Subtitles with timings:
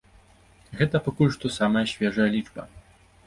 [0.77, 2.67] Гэта пакуль што самая свежая лічба.